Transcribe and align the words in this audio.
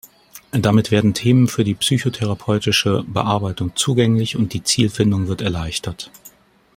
Damit 0.49 0.89
werden 0.89 1.13
Themen 1.13 1.47
für 1.47 1.63
die 1.63 1.75
psychotherapeutische 1.75 3.03
Bearbeitung 3.05 3.75
zugänglich 3.75 4.35
und 4.35 4.53
die 4.53 4.63
Zielfindung 4.63 5.27
wird 5.27 5.41
erleichtert. 5.41 6.09